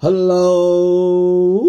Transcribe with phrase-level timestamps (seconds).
[0.00, 1.66] Hello，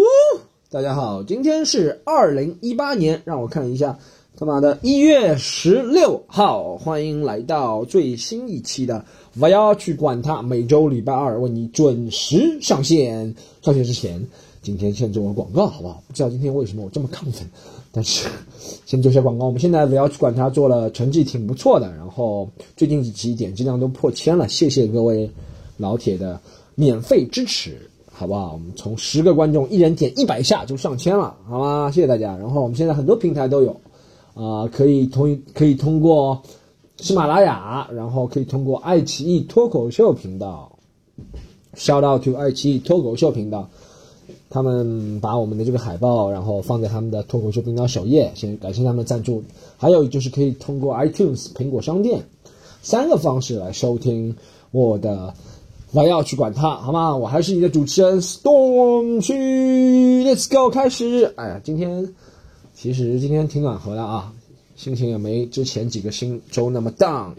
[0.70, 3.98] 大家好，今天是二零一八年，让我看一下，
[4.36, 9.04] 他妈的一月十六号，欢迎来到最新一期的，
[9.40, 13.34] 不要去管它，每周礼拜二为你准时上线。
[13.62, 14.24] 上线之前，
[14.62, 16.00] 今天先做个广告，好不好？
[16.06, 17.44] 不知道今天为什么我这么亢奋，
[17.90, 18.28] 但是
[18.86, 19.46] 先做一下广告。
[19.46, 25.28] 我们现在不要去管它，做了成绩挺不错的，然后最近几期点击量都破千了，谢谢各位
[25.76, 26.40] 老铁的
[26.76, 27.89] 免费支持。
[28.20, 28.52] 好不好？
[28.52, 31.90] 我们从十个观众一人点一百下就上千了，好吗？
[31.90, 32.36] 谢谢大家。
[32.36, 33.74] 然后我们现在很多平台都有，
[34.34, 36.42] 啊、可以通可以通过
[36.98, 40.70] 喜马拉雅，然后可以通过爱奇艺脱口秀频道
[41.74, 43.66] ，shout out to 爱奇艺脱口秀频道，
[44.50, 49.42] 他们把我们的这个海报，然后放在他们的脱口秀频道首页，先感谢他们的赞助。
[49.78, 52.22] 还有就是可以通过 iTunes 苹果商店
[52.82, 54.36] 三个方式来收听
[54.72, 55.32] 我的。
[55.92, 57.16] 我要去管他，好吗？
[57.16, 59.34] 我还是你的主持人 Storm 去
[60.24, 61.32] ，Let's go，开始。
[61.36, 62.14] 哎呀，今天
[62.74, 64.32] 其实今天挺暖和的啊，
[64.76, 67.32] 心情也没之前几个星周那么 down。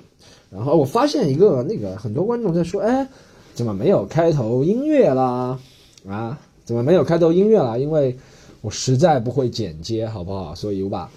[0.50, 3.08] 然后我发现一个那个很多观众在说，哎，
[3.54, 5.58] 怎么没有开头音乐啦？
[6.06, 7.78] 啊，怎么没有开头音乐啦？
[7.78, 8.18] 因为
[8.60, 10.54] 我实在不会剪接，好不好？
[10.56, 11.10] 所以我把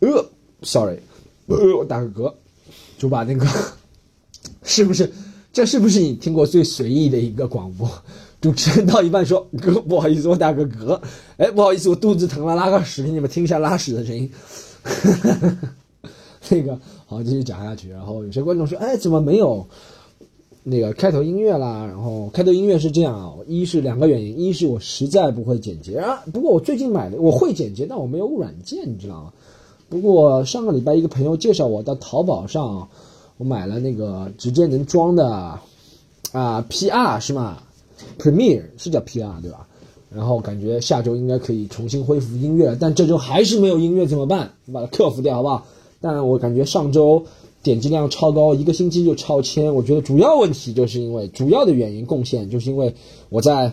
[0.00, 0.24] 呃
[0.62, 0.98] ，sorry，
[1.48, 2.32] 呃，我打个嗝，
[2.96, 3.46] 就把那个
[4.64, 5.12] 是不是？
[5.52, 7.88] 这是不是你听过最随意的一个广播？
[8.40, 11.00] 主持人到一半说：“哥，不好意思，我打个嗝。”
[11.38, 14.30] 哎，不好意思，我肚子疼了，拉个屎，给你们听一下拉屎的声音。
[16.48, 17.90] 那个好，继续讲下去。
[17.90, 19.66] 然后有些观众说：“哎，怎么没有
[20.62, 26.22] 那个开头音乐啦？”然后开头音乐是这样啊，一是两个原因，一是我实在不会剪辑啊。
[26.32, 29.32] 不过我最近买的，我会剪辑，但我没有软件，你知道吗？
[29.88, 32.88] 不过上个礼拜一个朋友介绍我到淘宝上。
[33.38, 35.58] 我买了那个直接能装的，
[36.32, 37.58] 啊，PR 是吗
[38.18, 39.66] ？Premiere 是叫 PR 对吧？
[40.10, 44.50] 然后感觉下周应该可以重新恢复音乐，但这周还是没有音乐怎么办？
[44.72, 45.66] 把它克服掉好不好？
[46.00, 47.24] 但我感觉上周
[47.62, 49.72] 点击量超高，一个星期就超千。
[49.72, 52.94] 我觉得主要问题就是因为主要的原因贡献就是因为
[53.28, 53.72] 我在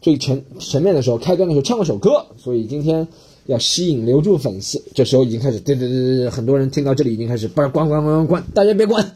[0.00, 3.08] 最前前面的时候开端的时候唱了首歌，所以今天。
[3.46, 9.14] 要吸引留住粉丝，这时候已经开始，对对对对，很多人听到这里已经开始，不是关关关关关，大家别关，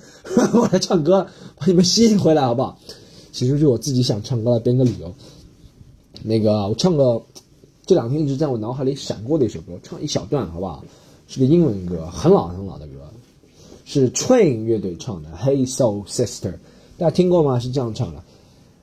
[0.55, 1.27] 我来唱歌，
[1.57, 2.79] 把你们吸引回来好不好？
[3.33, 5.15] 其实就我自己想唱歌来编个理由。
[6.23, 7.23] 那个我唱个
[7.85, 10.85] 这两天一直在我脑海里闪过的一首歌，唱一小段好不好？
[11.29, 12.93] 是个英文歌，很老很老的歌，
[13.85, 16.53] 是 Train 乐队唱的《Hey So Sister》，
[16.99, 17.59] 大家听过吗？
[17.59, 18.23] 是这样唱的。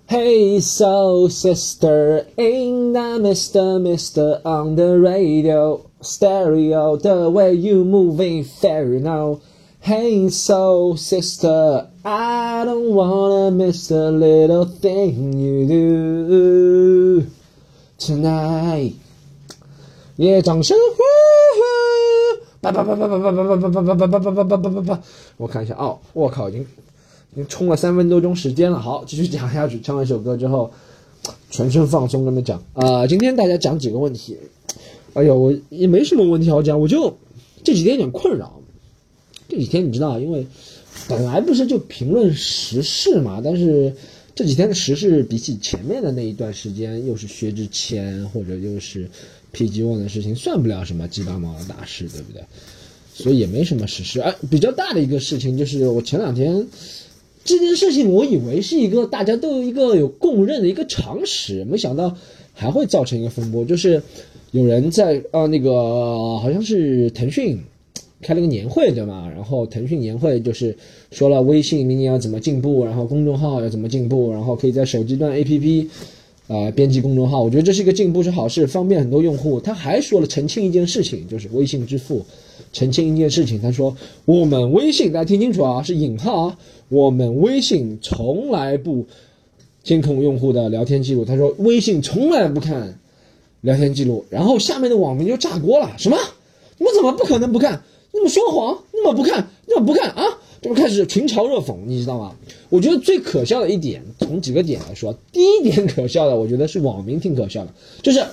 [0.06, 3.78] Hey, soul sister, ain't that Mr.
[3.78, 9.40] Mister on the radio, stereo, the way you moving fair now.
[9.80, 17.26] Hey, soul sister, I don't wanna miss the little thing you do
[17.98, 18.94] tonight.
[20.16, 20.76] 耶，掌声！
[20.96, 21.02] 呼
[21.58, 21.62] 呼！
[22.60, 25.02] 叭叭叭叭叭叭叭叭叭叭叭叭叭叭叭叭叭！
[25.36, 26.66] 我看一下，哦，我靠，已经。
[27.33, 29.81] 已经冲了三分多钟时间了，好，继续讲下去。
[29.81, 30.71] 唱完一首歌之后，
[31.49, 34.37] 全身放松，跟他讲啊，今天大家讲几个问题。
[35.15, 37.17] 哎呦，我也没什么问题好讲，我就
[37.63, 38.61] 这几天有点困扰。
[39.49, 40.45] 这几天你知道，因为
[41.07, 43.95] 本来不是就评论时事嘛，但是
[44.35, 49.09] 这几天的时事比起前面的那一段时间，又是薛之谦或者又是
[49.53, 52.43] PG One 的事情，算不了什么鸡巴毛的大事，对不对？
[53.15, 54.19] 所以也没什么时事。
[54.19, 56.67] 哎，比较大的一个事情就是我前两天。
[57.43, 62.15] 这件事情我以为是一个大家都有一个有共认的一个常识，没想到
[62.53, 63.65] 还会造成一个风波。
[63.65, 64.01] 就是
[64.51, 65.71] 有人在啊，那个
[66.39, 67.59] 好像是腾讯
[68.21, 69.29] 开了个年会，对吗？
[69.33, 70.75] 然后腾讯年会就是
[71.11, 75.87] 说了微信明年要怎么进步，然后公众号要怎么进步，然后可以在手机端 APP
[76.47, 77.41] 啊编辑公众号。
[77.41, 79.59] 我觉得这是一个进步，是好事，方便很多用户。
[79.59, 82.25] 他还说了澄清一件事情，就是微信支付
[82.71, 83.61] 澄清一件事情。
[83.61, 83.95] 他说
[84.25, 86.57] 我们微信大家听清楚啊，是引号啊。
[86.89, 89.05] 我们微信从来不
[89.83, 91.25] 监控用户的聊天记录。
[91.25, 92.99] 他说微信从来不看
[93.61, 94.25] 聊天记录。
[94.29, 96.17] 然后下面的网民就炸锅了：什么？
[96.77, 97.81] 你们怎么不可能不看？
[98.11, 98.77] 你们说谎？
[98.93, 99.47] 你们不看？
[99.65, 100.23] 你们不看啊？
[100.63, 102.35] 这不开始群嘲热讽，你知道吗？
[102.69, 108.25] 我觉得最可笑的一点，从几个点来说，第一点可笑的，我觉得是网民挺可笑的，就是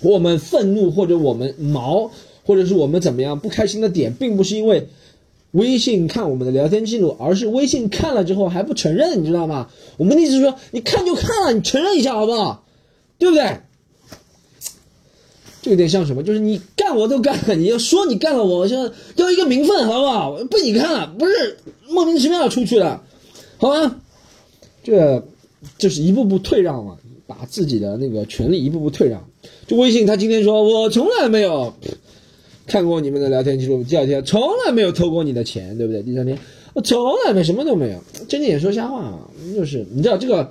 [0.00, 2.10] 我们愤怒或者我们毛，
[2.46, 4.88] 或者是我们怎么样不开心的点，并不是因为。
[5.52, 9.70] 微信看我们的聊天记录，而是微信看了之后还不承认，你知道吗？
[9.96, 12.66] 我们的意思是说，你看就看了，你承认一下好不好？
[13.16, 13.60] 对不对？
[15.62, 16.22] 这有点像什么？
[16.22, 20.32] 就是你干我都干了，你要说你干了，我像要一个名分，好不好？
[20.50, 21.56] 被你看了，不是
[21.88, 23.02] 莫名其妙出去了，
[23.58, 23.96] 好吗？
[24.84, 25.24] 这
[25.76, 26.96] 就是一步步退让嘛？
[27.26, 29.28] 把自己的那个权利一步步退让。
[29.66, 31.74] 就微信，他今天说我从来没有
[32.66, 36.02] 看过你们的聊天记录，第二天从来没有偷过你的钱，对不对？
[36.02, 36.38] 第三天
[36.72, 40.50] 我从来没什么都没有，睁着眼说瞎话，就是你知道这个，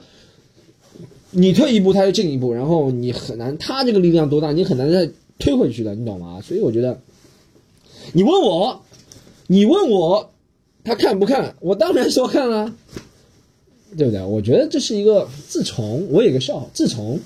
[1.39, 5.07] 你退一步他就进一步，然后你很难，他这个力量多大，你很难再
[5.37, 6.41] 推回去的，你懂吗？
[6.41, 6.99] 所以我觉得，
[8.13, 8.81] 你问我，
[9.45, 10.31] 你问我。
[10.83, 11.53] 他看不看？
[11.59, 12.73] 我当然说看了，
[13.97, 14.23] 对不对？
[14.23, 17.19] 我觉得这是一个，自从我有个笑话，自从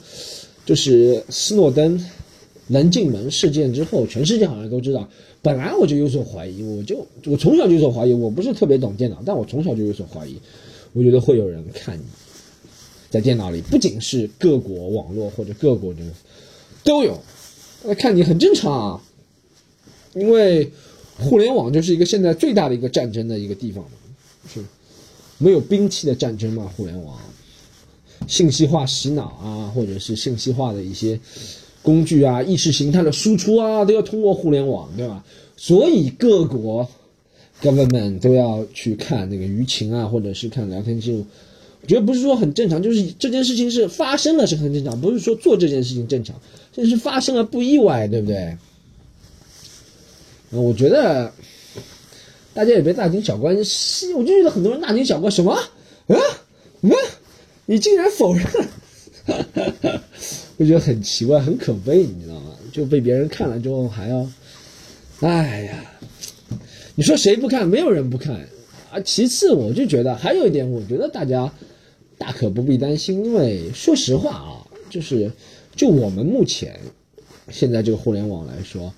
[0.66, 2.04] 就是斯诺登
[2.66, 5.08] 能进门事件之后，全世界好像都知道。
[5.44, 10.36] 本来我就有所怀疑，我就我从小就有所怀疑，我不是特别懂电脑，但我从小就有所怀疑。
[10.94, 12.04] 我觉得会有人看你，
[13.12, 16.16] 在电脑里，不仅是各国网络或者各国政府
[16.84, 17.22] 都有，
[17.84, 19.04] 那看你很正常啊，
[20.16, 20.72] 因为。
[21.20, 23.92] 互联网就是一个现在最大的一个战争的一个地方嘛，
[24.52, 24.60] 是
[25.38, 26.72] 没有兵器的战争嘛？
[26.76, 27.16] 互联网
[28.26, 31.20] 信息化洗脑啊，或者是信息化的一些
[31.84, 35.24] 工具啊，意识形态的输出啊，都要通过互联网，对吧？
[35.56, 36.90] 所以各国
[37.62, 41.24] government 都要去看那个舆情啊，或者是看聊天记录。
[41.82, 46.36] 我觉得不是说很正常，就是这件事情是发生了是很正常，不是说做这件事情正常，
[46.72, 48.58] 这是发生了不意外，对不对？
[50.52, 51.32] 我觉得
[52.54, 55.52] 大家也别大惊小怪，是我就觉得很多人大惊小怪，什么？
[55.54, 55.60] 啊？
[56.82, 56.92] 嗯？
[57.66, 58.46] 你竟然否认？
[60.58, 62.56] 我觉得很奇怪，很可悲，你知道吗？
[62.72, 64.28] 就被别人看了之后还要，
[65.22, 65.86] 哎呀，
[66.96, 67.68] 你说谁不看？
[67.68, 68.36] 没有人不看
[68.92, 69.00] 啊。
[69.06, 71.52] 其次，我就觉得还有一点，我觉得大家
[72.22, 75.32] 大可不必担心，因为说实话啊，就是
[75.76, 76.80] 就我们目前
[77.50, 78.94] 现在这个互联网来说。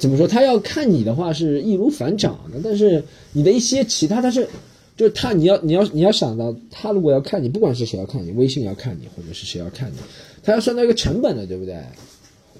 [0.00, 0.26] 怎么说？
[0.26, 4.48] 他要看你的话是易如反掌的，但是你的一些其他，他是，
[4.96, 9.96] 就是他，你要你要你要想到，他如果要看你，不管是谁要看你，微信要看你，或者是谁要看你，
[10.42, 11.76] 他要算到一个成本的，对不对？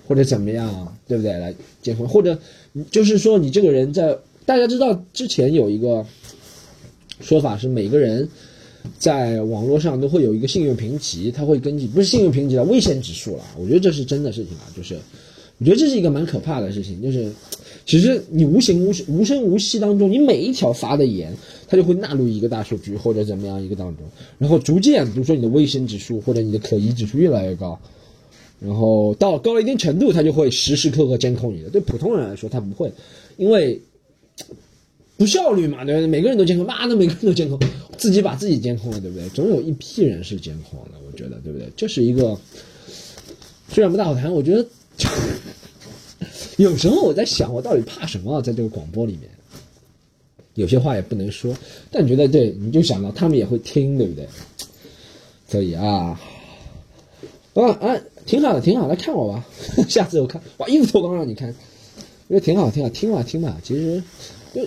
[0.06, 1.32] 或者怎么样，对不对？
[1.32, 2.38] 来结婚，或者
[2.90, 4.14] 就是说你这个人在，
[4.44, 6.04] 大家知道之前有一个
[7.20, 8.28] 说法是，每个人
[8.98, 14.96] 在网络上都会有一个信用评级，他会根据不是信用评级的危险指数了，我觉得这是真的事情啊，就是。
[15.58, 17.30] 我觉得这是一个蛮可怕的事情，就是
[17.86, 21.32] 其实你无形无无声无息当中，你每一条发的言，
[21.68, 24.04] 它就会纳入一个大数据或者怎么样一个当中，
[24.38, 27.78] 然后逐渐，比如说你的危险指数或者你的可疑指数越来越高，
[28.58, 31.70] 然后到高了一定程度，它就会时时刻刻监控你的。
[31.70, 32.92] 对普通人来说，他不会，
[33.36, 33.80] 因为
[35.16, 36.06] 不效率嘛，对不对？
[36.06, 37.58] 每个人都监控，妈的，每个人都监控，
[37.96, 39.28] 自己把自己监控了，对不对？
[39.30, 41.68] 总有一批人是监控的，我觉得，对不对？
[41.76, 42.38] 这是一个
[43.68, 44.66] 虽然不大好谈，我觉得。
[46.58, 48.40] 有时候我在想，我到底怕什么？
[48.42, 49.28] 在这个广播里面，
[50.54, 51.52] 有些话也不能说，
[51.90, 54.28] 但觉得对，你就想到他们也会听，对不对？
[55.48, 56.20] 所以啊，
[57.54, 59.44] 啊啊，挺好的，挺好，来看我吧。
[59.88, 61.48] 下次我看，哇，衣服脱光让你看，
[62.28, 63.58] 我觉得挺好，挺好，听吧，听吧。
[63.64, 64.02] 其实
[64.54, 64.62] 就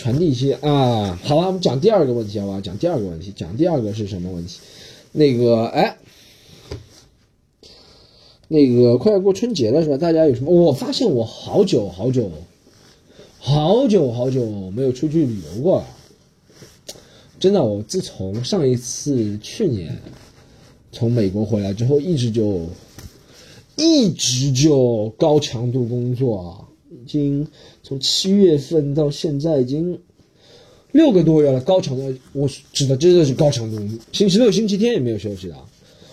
[0.00, 1.20] 传递一些啊。
[1.22, 2.58] 好了，我们讲第二个问题，好吧？
[2.62, 4.58] 讲第二个问题，讲第二个是什么问题？
[5.12, 5.98] 那个，哎。
[8.48, 9.98] 那个快要过春节了是吧？
[9.98, 10.50] 大家有什么？
[10.50, 12.30] 我发现我好久好久，
[13.38, 15.86] 好久好久没有出去旅游过了。
[17.38, 19.96] 真的，我自从上一次去年
[20.90, 22.66] 从美国回来之后，一直就
[23.76, 26.66] 一直就高强度工作，
[27.10, 27.46] 经
[27.82, 29.98] 从七月份到现在已经
[30.92, 31.60] 六个多月了。
[31.60, 33.76] 高强度，我指的真的是高强度，
[34.12, 35.56] 星期六、星期天也没有休息的。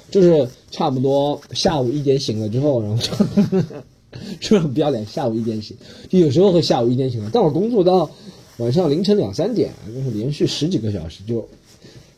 [0.10, 3.12] 就是差不多下午一点醒了之后，然后就
[4.40, 5.06] 是不是很不要脸？
[5.06, 5.76] 下午一点醒，
[6.10, 7.30] 就有时候会下午一点醒了。
[7.34, 8.10] 但我工作到
[8.56, 11.46] 晚上凌晨两三点，就是连续十几个小时，就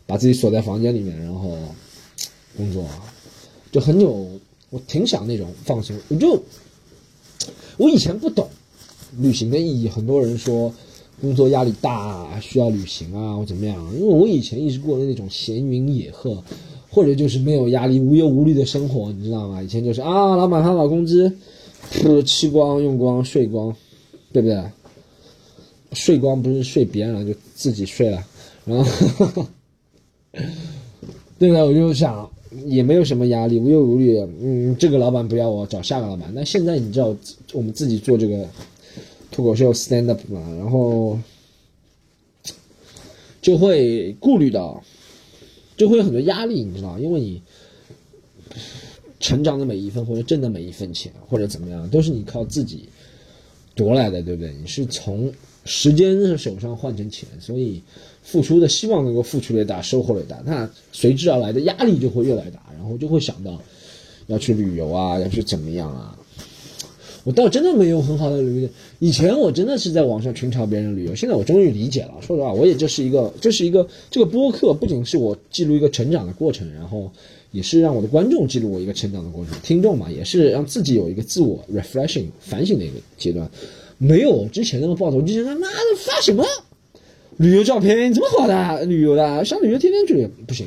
[0.05, 1.57] 把自己锁在房间里面，然后
[2.55, 2.85] 工作，
[3.71, 4.29] 就很有，
[4.69, 5.95] 我挺想那种放松。
[6.09, 6.43] 我就
[7.77, 8.47] 我以前不懂
[9.19, 10.73] 旅行的意义，很多人说
[11.21, 13.77] 工作压力大，需要旅行啊，或怎么样？
[13.95, 16.43] 因为我以前一直过的那种闲云野鹤。
[16.91, 19.61] 或者就是没有压力、无忧无虑的生活，你知道吗？
[19.61, 21.31] 以前就是啊，老板他把工资，
[21.91, 23.71] 是吃光、用光、睡光，
[24.33, 24.59] 对不对？
[25.93, 28.25] 睡光不是睡别人了，就自己睡了，
[28.65, 29.45] 然后，
[31.37, 31.61] 对不对？
[31.61, 32.27] 我就想
[32.65, 34.17] 也没有什么压力，无忧无虑。
[34.41, 36.31] 嗯，这个老板不要我，找下个老板。
[36.33, 37.15] 那现在你知道
[37.53, 38.47] 我们自己做这个
[39.39, 41.17] 脱口秀 stand up 嘛，然后
[43.41, 44.83] 就会顾虑到。
[45.77, 47.41] 就会有很多压力，你知道，因为你
[49.17, 52.89] 成长的每一分或者挣的每一分钱或者怎么样，都是你靠自己
[53.75, 54.53] 夺来的，对不对？
[54.61, 55.31] 你是从
[55.63, 57.81] 时间手上换成钱，所以
[58.21, 63.57] 付出的希望能够付出越大，收获越大，那随之而来的压力就会越来越大，然后就会想到
[64.27, 66.18] 要去旅游啊，要去怎么样啊。
[67.23, 72.13] 我倒真的没有很好的旅游，以前我真的是在网上群嘲别人旅游，现在我终于理解了。
[72.21, 77.11] 说实话，我也这是一个，这是一个这个播客，不仅是我记录一个成长的过程，然后
[77.51, 83.49] 也是让我的观众记录我一个成长的过程，听众嘛，也是让自己有一个自我 refreshing 反省的一个阶段。
[83.97, 86.45] 没有之前那么暴走，之前他妈的发什么
[87.35, 88.13] 旅游照片？
[88.13, 89.43] 怎么好的旅游的？
[89.43, 90.65] 想旅游天天去不行，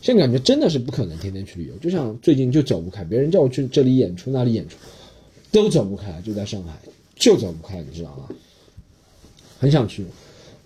[0.00, 1.74] 现在感觉真的是不可能天天去旅游。
[1.76, 4.76] 就像最近就走不开，别人叫我去这里演出那里演出，
[5.52, 6.72] 都走不开，就在上海
[7.16, 8.28] 就走不开，你知道吗？
[9.58, 10.04] 很想去，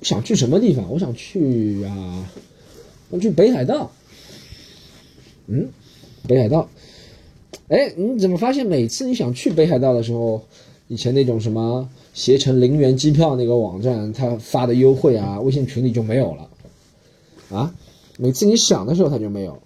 [0.03, 0.91] 想去什么地方？
[0.91, 2.29] 我想去啊，
[3.11, 3.91] 我去北海道。
[5.47, 5.69] 嗯，
[6.26, 6.69] 北海道。
[7.69, 10.43] 哎，你怎么发现每次你想去北海道的时候，
[10.88, 11.88] 以前那种什么？
[12.12, 16.49] 携程零元机票那个网站，他发的优惠啊，微信群里就没有了，
[17.50, 17.75] 啊，
[18.19, 19.61] 每次你想的时候他就没有，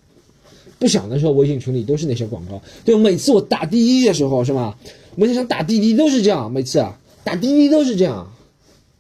[0.79, 2.63] 不想的时候微信群里都是那些广告。
[2.87, 4.79] 对，每次我打滴滴的时候是吧？
[5.19, 8.33] 每次想打滴滴都是这样，每次啊打滴滴都是这样，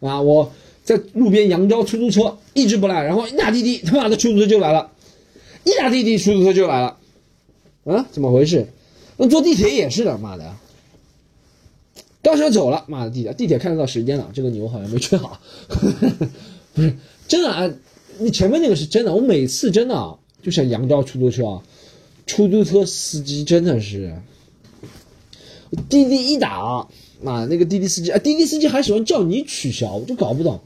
[0.00, 0.50] 啊，我
[0.82, 4.90] 在路边扬招出租车一直不来，然后一打滴滴，他妈的出租车就来了，
[5.62, 6.96] 一打滴滴出租车就来了，
[7.84, 8.66] 啊，怎么回事？
[9.16, 10.56] 那坐地铁也是的，妈的。
[12.20, 15.40] 刚想走了，妈的地铁，地铁看得到时间了，这个牛好像没吹好，
[16.74, 16.96] 不是
[17.28, 17.70] 真的啊，
[18.18, 21.62] 你前面那个是真的，我每次真的啊就像扬招出租车啊，
[22.26, 24.20] 出租车司机真的是，
[25.88, 26.86] 滴滴一打，
[27.24, 30.60] 啊那个滴滴司机，啊，滴滴司机还喜欢叫你取消，我就搞不懂，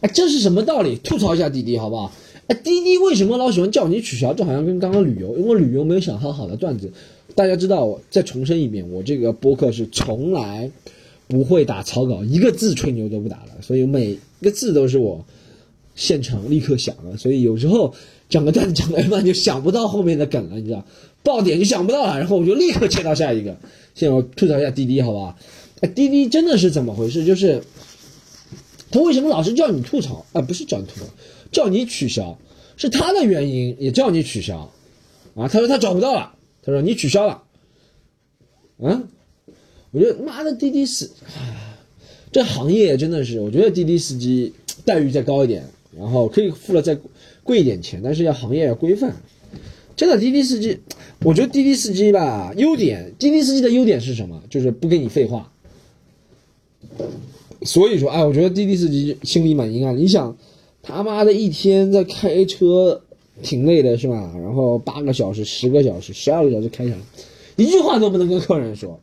[0.00, 0.96] 哎，这是什么道理？
[0.96, 2.12] 吐槽一下滴滴好不好？
[2.48, 4.34] 哎，滴滴为什么老喜欢叫你取消？
[4.34, 6.92] 这好像跟刚刚旅游，因为旅游没有想好好的段子。
[7.36, 10.68] 大家知道，我再重申一遍，我这个播客是从来
[11.28, 15.24] 不会打草稿，一个字吹牛都不打的，所以每个字都是我
[15.94, 17.16] 现场立刻想的。
[17.16, 17.94] 所以有时候
[18.28, 20.84] 讲个段子讲一半就想不到后面的梗了，你知道，
[21.22, 23.56] 爆点就想不到了，然后我就立刻切到下一个。
[23.94, 25.36] 现在我吐槽一下滴滴，好吧？
[25.80, 27.24] 哎，滴滴真的是怎么回事？
[27.24, 27.62] 就是
[28.90, 30.24] 他为什么老是叫你吐槽？
[30.32, 31.06] 啊，不是叫你吐槽，
[31.52, 32.38] 叫你取消，
[32.76, 34.72] 是他的原因也叫你取消
[35.34, 35.48] 啊？
[35.48, 36.34] 他说他找不到了。
[36.62, 37.42] 他说：“你取消了，
[38.80, 39.08] 嗯，
[39.92, 41.10] 我觉得妈的滴滴司，
[42.30, 44.52] 这行业真的是，我觉得滴滴司机
[44.84, 45.64] 待遇再高一点，
[45.96, 46.98] 然后可以付了再
[47.42, 49.16] 贵一点钱，但是要行业要规范。
[49.96, 50.80] 真的滴滴司机，
[51.24, 54.42] 我觉得滴滴司机吧，优点，滴滴司机的优点是什么？
[54.50, 55.50] 就是不跟你废话。
[57.62, 59.96] 所以说，哎，我觉得滴滴司机心里蛮阴暗。
[59.96, 60.36] 你想，
[60.82, 63.02] 他妈的一天在开车。”
[63.42, 64.34] 挺累的是吧？
[64.36, 66.98] 然后八个小时、十个小时、十二个小时开下来，
[67.56, 69.00] 一句话都不能跟客人说。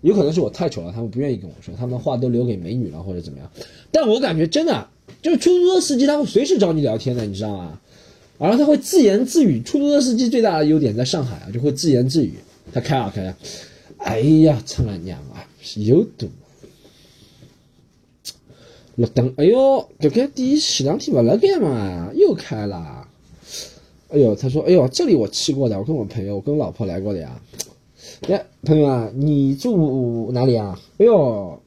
[0.00, 3.48] 有可能是我太丑了，他们不愿意跟我说，他们话都留给美女了或者怎么样。
[3.92, 4.88] 但我感觉真的，
[5.22, 7.80] 就是出租车司机他会随时找你聊天的，你知道吗？
[8.40, 9.60] 然后他会自言自语。
[9.62, 12.34] 出租车司机最大的优点在上海啊，就会自言自语。
[12.72, 13.36] 他开啊开啊，
[13.98, 16.28] 哎呀，苍兰娘啊，有毒！
[18.96, 22.10] 绿灯，哎呦，这个第一十两天不了干嘛？
[22.14, 23.06] 又开了。
[24.08, 27.40] 哎呦，他说：“哎呦，这里我去过的，我跟我朋友，我跟老婆来过的呀。
[28.22, 30.80] 哎，朋友啊，你住哪里啊？
[30.98, 31.60] 哎呦，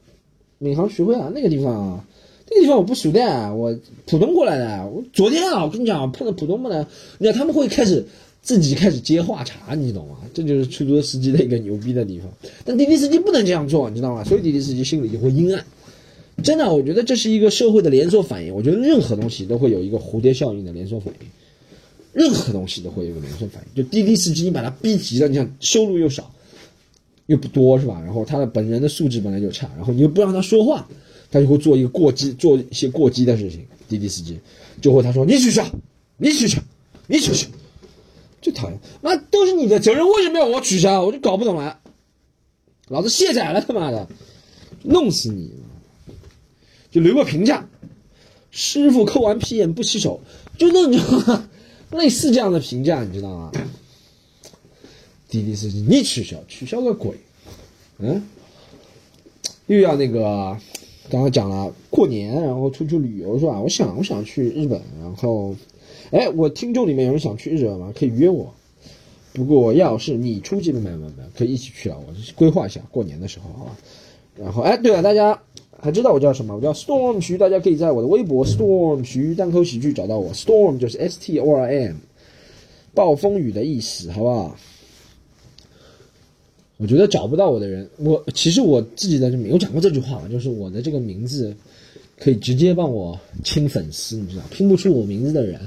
[0.58, 2.04] 闵行徐汇啊，那个地方，
[2.50, 4.86] 那个地方我不熟的，我浦东过来的。
[4.86, 6.86] 我昨天啊，我跟你讲，碰到浦东的，
[7.18, 8.04] 你看他们会开始
[8.42, 10.16] 自己开始接话茬，你懂吗？
[10.34, 12.28] 这就是出租车司机的一个牛逼的地方。
[12.64, 14.24] 但滴滴司机不能这样做，你知道吗？
[14.24, 15.64] 所以滴滴司机心里就会阴暗。
[16.42, 18.54] 真的，我觉得这是一个社会的连锁反应。
[18.54, 21.26] 我觉得任何东西都会有一个蝴蝶效应的连锁反应。”
[22.12, 26.30] 任何东西都会有一个连锁反应，就滴滴司机，你把他逼急了，你想收入又少，
[27.26, 28.00] 又不多是吧？
[28.04, 30.88] 然后他的本人的素质本来就差，然后你又不让他说话，
[31.34, 33.66] 他就会做一个过激，做一些过激的事情。
[33.88, 34.38] 滴滴司机
[34.80, 35.66] 就会他说你取消，
[36.16, 36.62] 你取消，
[37.08, 37.48] 你取消，
[38.40, 41.02] 最讨厌，那都是你的责任，为什么要我取消？
[41.02, 41.80] 我就搞不懂了，
[42.86, 44.08] 老子卸载了，他妈的，
[44.84, 45.50] 弄死你！
[46.92, 47.68] 就留个评价，
[48.52, 50.20] 师傅抠完屁眼不洗手，
[50.56, 51.42] 就那种。
[51.90, 53.52] 类似这样的评价，你知道吗？
[55.28, 57.16] 滴滴司机，你取消，取消个鬼！
[57.98, 58.22] 嗯，
[59.66, 60.58] 又要那个，
[61.10, 63.60] 刚刚讲了过年，然后出去旅游是吧？
[63.60, 65.54] 我想，我想去日本，然后，
[66.10, 67.92] 哎，我听众里面有人想去日本吗？
[67.96, 68.52] 可以约我。
[69.32, 71.96] 不过要是你出这边买买买，可以一起去啊！
[72.06, 73.76] 我规划一下过年的时候，好吧？
[74.36, 75.38] 然后，哎，对了，大家。
[75.80, 76.56] 还知道我叫什么？
[76.56, 80.32] 我叫 Storm 徐，大家可以在我的微博 Storm 徐单口喜剧找到我。
[80.32, 81.96] Storm 就是 S T O R M，
[82.94, 84.56] 暴风雨的意思，好不好？
[86.76, 91.54] 我觉得找不到我的人，我其实我自己的这名，我讲过这句话，就是我的这个名字
[92.18, 95.60] 可以直接帮我清粉丝，你知道，拼不出我名字的人，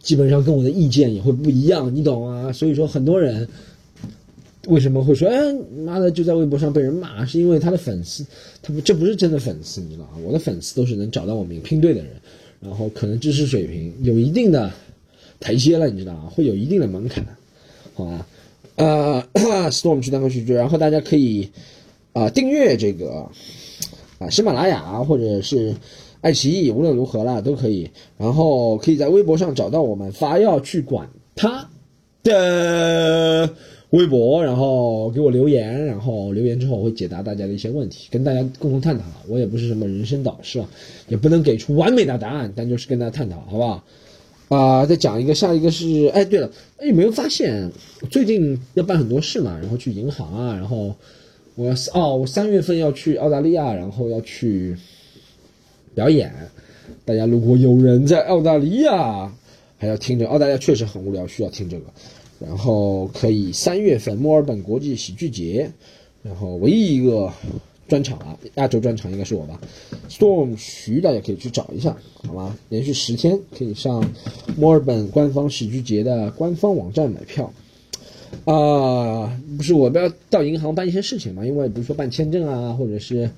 [0.00, 2.52] 基本上跟我的意见也会不一样，你懂吗？
[2.52, 3.46] 所以说很多人
[4.66, 5.52] 为什么会说，哎，
[5.84, 8.24] 妈的就在微博上被人骂，是因为他的粉丝，
[8.62, 10.08] 他不这不是真的粉丝，你知道？
[10.24, 12.12] 我的粉丝都是能找到我名拼对的人，
[12.60, 14.72] 然后可能知识水平有一定的
[15.38, 16.30] 台阶了，你知道吗？
[16.30, 17.22] 会有一定的门槛，
[17.92, 18.26] 好吧？
[18.76, 19.22] 呃
[19.70, 21.50] ，Storm 去当个续剧，然后大家可以
[22.12, 23.28] 啊订阅这个
[24.18, 25.74] 啊喜马拉雅或者是
[26.20, 27.90] 爱奇艺，无论如何啦都可以。
[28.18, 31.68] 然后可以在微博上找到我们，发要去管他
[32.22, 33.48] 的
[33.90, 39.04] 微博，然后给我留言，然后留言之后我会解答大家的一些问题，跟大家共同探讨。
[39.28, 40.68] 我也不是什么人生导师啊，
[41.08, 43.82] 也不能给出完美的答案，但就是跟大家探讨，好不好？
[44.48, 46.48] 啊，再讲一个，下一个是，哎，对了，
[46.80, 47.68] 有没有发现
[48.10, 49.58] 最近要办很多事嘛？
[49.60, 50.94] 然后去银行啊，然后
[51.56, 54.76] 我哦，我三月份要去澳大利亚，然后要去
[55.94, 56.32] 表演。
[57.04, 59.32] 大家如果有人在澳大利亚，
[59.78, 61.84] 还要听着，澳大利亚确实很无聊，需要听这个。
[62.38, 65.70] 然后可以三月份墨尔本国际喜剧节，
[66.22, 67.32] 然后唯一一个。
[67.88, 69.60] 专场啊，亚洲专场应该是我吧
[70.08, 72.56] ，Storm 徐大家可以去找一下，好吗？
[72.68, 74.04] 连续十天可以上
[74.56, 77.52] 墨尔本官方喜剧节的官方网站买票。
[78.44, 83.30] 啊，不是我们要到银行办一些事情嘛，因为比如说办签证啊，或者是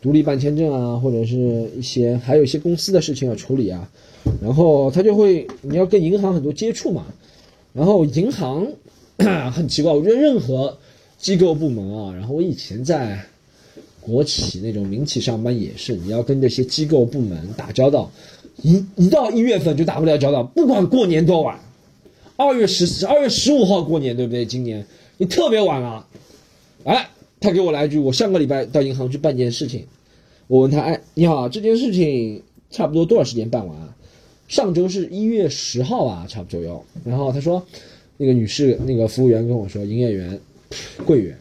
[0.00, 3.90] 独立办签证啊，或者是一些还有一些公司的事情要处理啊，
[4.40, 7.04] 然后他就会你要跟银行很多接触嘛，
[7.74, 8.66] 然后银行
[9.52, 10.78] 很奇怪，我觉得任何
[11.18, 13.22] 机构部门啊，然后我以前在。
[14.02, 18.10] 国企那种民企上班也是，你要跟这些机构部门打交道，
[18.62, 21.58] 一一到一月份就打不了交道，不管过年多晚，
[22.36, 24.44] 二月十二月十五号过年对不对？
[24.44, 24.84] 今年
[25.18, 26.04] 你特别晚了，
[26.84, 27.08] 哎，
[27.40, 29.86] 他给我来一句，我上个礼拜到银行去办件事情，
[30.48, 33.76] 我问他，哎，你好，这件事情差不多多少时间办完？
[34.48, 36.84] 上周是一月十号啊，差不多要。
[37.04, 37.64] 然后他说，
[38.18, 40.38] 那个女士，那个服务员跟我说，营业员，
[41.06, 41.38] 柜员。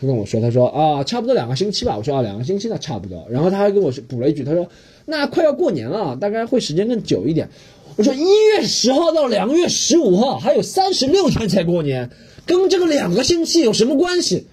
[0.00, 4.68] 他跟我说：“他说啊，差不多两个星期吧。”我说：“啊，两个星期那差不多。”然后他还跟我补了一句：“他说，
[5.06, 7.48] 那快要过年了，大概会时间更久一点。”
[7.96, 12.10] 我说：“一月十号到两月十五号还有三十六天才过年，
[12.46, 14.46] 跟这个两个星期有什么关系？”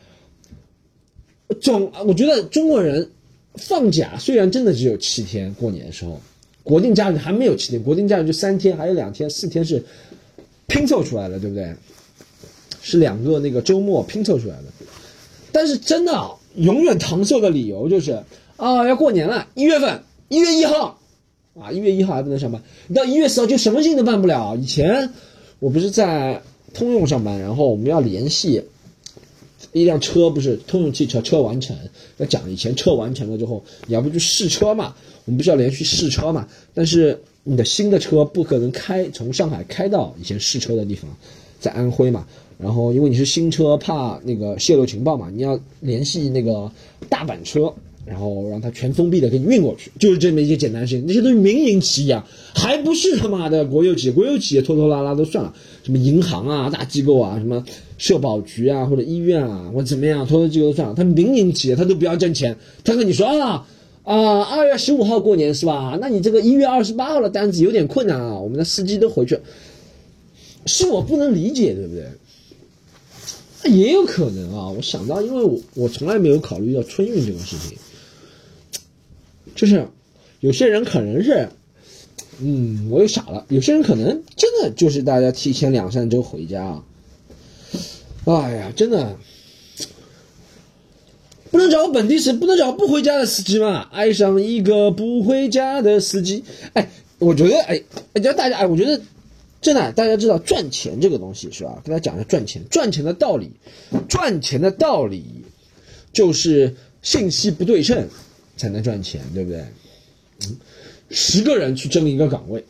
[1.62, 3.12] 总我觉得中国人
[3.54, 6.20] 放假虽然真的只有七天，过年的时候
[6.64, 9.84] 国定假日还没有七天，国定假日就三天，还有两天四天是
[10.66, 11.72] 拼凑出来的，对不对？
[12.82, 14.64] 是两个那个周末拼凑出来的。
[15.56, 18.22] 但是真的，永远搪塞的理由就是
[18.58, 21.00] 啊，要过年了，一月份，一月一号，
[21.58, 24.58] 啊，一月一号还不能上班，你到一月四号就什么事情都办不了。
[24.58, 25.14] 以前
[25.60, 26.42] 我不是在
[26.74, 28.64] 通用上班，然后我们要联系
[29.72, 31.74] 一辆车，不是通用汽车车完成，
[32.18, 36.50] 要讲以前车完成了之后，你要不就试车嘛，我们不是要连续试车嘛？
[36.74, 41.10] 但是你的新的车不可能开从上海开到以前试车的地方，
[41.62, 42.28] 在安徽嘛。
[42.58, 46.72] 然后，因为你是新车，怕那个泄露情报嘛，你要联系那个
[47.10, 47.74] 大板车，
[48.06, 51.06] 然后让他全封闭的给你运过去，就是这么一些简单事情。
[51.06, 54.14] 那些都是民营企业啊，还不是他妈的国有企业。
[54.14, 57.62] 国有企业拖拖拉拉都算了，什么银行啊、大机构啊、什么
[57.98, 60.94] 社保局啊或者医院啊或者怎么样，拖拖机构都算了。
[60.96, 63.68] 他民营企业他都不要挣钱，他跟你说啊
[64.04, 65.98] 啊，二月十五号过年是吧？
[66.00, 69.38] 那你这个一月二十八号的单子有点困难啊，我们的司机都回去，
[70.68, 72.06] 是我不能理解，对不对？
[73.68, 77.78] 也有可能啊，我想到，因为我我从来没有考虑到春运这个事情，
[79.56, 79.88] 就是
[80.40, 81.50] 有些人可能是，
[82.40, 86.84] 嗯，我又傻了，有些人可能真的就是大家提前两三周回家啊，
[88.26, 89.18] 哎呀，真的
[91.52, 93.88] 不能找本地司，不能找不回家的司机嘛？
[93.92, 97.82] 爱上一个不回家的司机，哎，我觉得，哎，
[98.22, 99.02] 叫大家，哎，我觉得。
[99.66, 101.82] 真的，大家知道赚钱这个东西是吧？
[101.84, 103.50] 跟大家讲一下赚钱，赚钱的道理，
[104.08, 105.26] 赚钱的道理
[106.14, 108.08] 就是信息不对称
[108.58, 109.66] 才能赚钱，对不对？
[110.42, 110.58] 嗯，
[111.10, 112.64] 十个人去争一个岗位，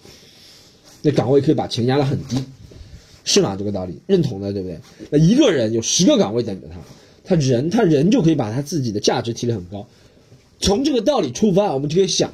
[1.01, 2.41] 那岗位可以把钱压得很低，
[3.25, 3.57] 是吗？
[3.57, 4.79] 这个道理认同的，对不对？
[5.09, 6.79] 那一个人有十个岗位等着他，
[7.25, 9.85] 他人他人就可以把他自己的价值提得很高。
[10.61, 12.33] 从这个道理出发，我们就可以想，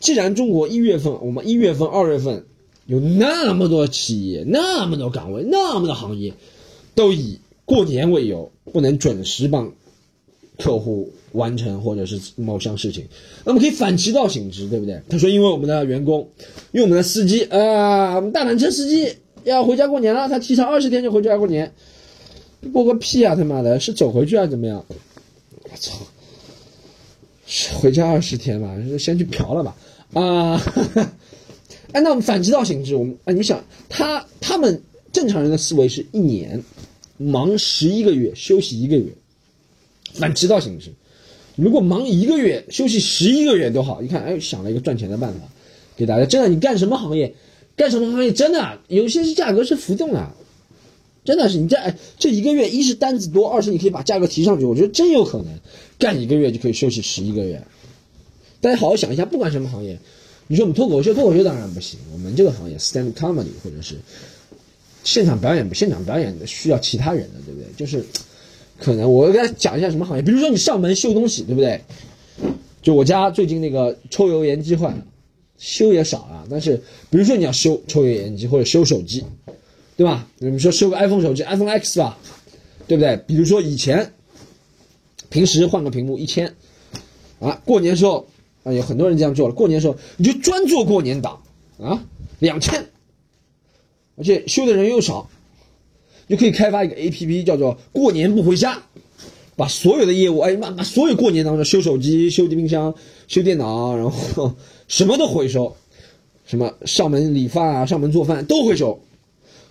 [0.00, 2.46] 既然中国一月份，我们一月份、二月份。
[2.86, 6.34] 有那么多企业，那么多岗位，那么多行业，
[6.94, 9.72] 都以过年为由不能准时帮
[10.58, 13.06] 客户完成或者是某项事情，
[13.44, 15.00] 那么可以反其道行之，对不对？
[15.08, 16.28] 他说，因为我们的员工，
[16.72, 21.72] 因为我们的司机啊，大缆车司机要回家过年了，他提前二十天就回家过年，
[22.72, 23.34] 过个屁啊！
[23.34, 24.84] 他妈的，是走回去还是怎么样？
[25.64, 25.92] 我操！
[27.78, 29.76] 回家二十天吧，先去嫖了吧。
[30.14, 30.60] 啊，
[31.94, 36.60] 按照反其道行之，我们啊，你想他他们正常人的思维是一年
[37.16, 39.04] 忙十一个月，休息一个月，
[40.12, 40.92] 反其道行之。
[41.54, 44.02] 如果忙一个月，休息十一个月都好。
[44.02, 45.38] 一看，哎，想了一个赚钱的办法，
[45.96, 46.26] 给大家。
[46.26, 47.32] 真的，你干什么行业，
[47.76, 50.32] 干什么行业，真的有些是价格是浮动的，
[51.24, 54.64] 真的是你这哎这一个月，一是单子多，二是你可以把价格提上去。
[54.64, 55.46] 我觉得真有可能
[55.96, 57.62] 干一个月就可以休息十一个月。
[58.60, 59.96] 大家好好想一下，不管什么行业，
[60.46, 61.98] 你说我们脱口秀，脱口秀当然不行。
[62.12, 63.96] 我们这个行业 stand comedy 或者是
[65.02, 67.68] 现场表演，现场表演的需要其他人的，对不对？
[67.76, 68.04] 就是。
[68.76, 71.80] 可能我给大家讲一下什么行业，比如说你上门修东西，对不对？
[72.82, 75.06] 就我家最近那个抽油烟机坏了，
[75.58, 76.44] 修也少啊。
[76.50, 76.76] 但是
[77.08, 79.24] 比如说你要修抽油烟机或者修手机，
[79.96, 80.28] 对吧？
[80.38, 82.18] 你们说修个 iPhone 手机，iPhone X 吧，
[82.88, 83.16] 对不对？
[83.28, 84.12] 比如说以前
[85.30, 86.52] 平时换个屏幕一千，
[87.38, 88.26] 啊，过年时候
[88.64, 91.40] 啊有很多人这样做了，过年时候你就专做过年档
[91.78, 92.04] 啊，
[92.40, 92.84] 两千，
[94.16, 95.30] 而且修的人又少。
[96.26, 98.82] 就可以开发一个 A P P，叫做“过年不回家”，
[99.56, 102.94] 把所有的业务，哎妈，把所有过年当中修手机、修冰箱、
[103.28, 104.54] 修电脑，然后
[104.88, 105.76] 什么都回收，
[106.46, 108.98] 什么上门理发啊、上门做饭都回收，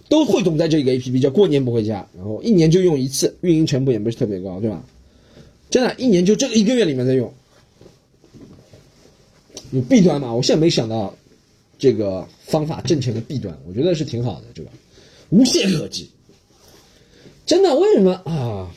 [0.09, 4.85] 都汇总在这个 A P P，叫“过年不回家”，然后一年就用一次，运营成本也不是特别高，对吧？
[5.71, 7.33] 真的，一年就这个一个月里面在用，
[9.73, 10.31] 有弊端吗？
[10.31, 11.15] 我现在没想到
[11.79, 14.71] 这个方法挣钱的弊端，我觉得是挺好的，对吧？
[15.31, 16.11] 无懈可击。
[17.43, 17.75] 真的？
[17.75, 18.69] 为什么啊？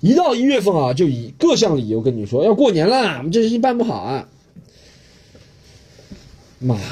[0.00, 4.26] 一到一月份啊，就以各项理由跟你说要过年了，我们这事情办不好啊！
[6.58, 6.82] 妈的！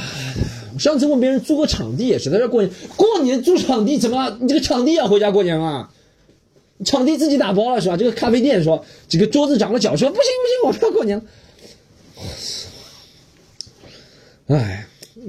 [0.74, 4.36] 我上次问别人租个场地也是，他说过年过年租场地怎么？
[4.42, 5.90] 你这个场地要回家过年啊？
[6.84, 7.96] 场地自己打包了是吧？
[7.96, 10.22] 这个咖啡店说这个桌子长了脚，说不行
[10.62, 11.22] 不行，我们要过年。
[14.46, 14.86] 哎。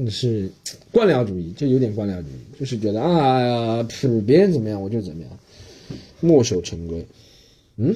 [0.10, 0.50] 是
[0.92, 3.86] 官僚主义，就有点官僚主义，就是觉得啊，
[4.26, 5.38] 别人怎么样我就怎么样，
[6.22, 7.06] 墨守成规。
[7.76, 7.94] 嗯，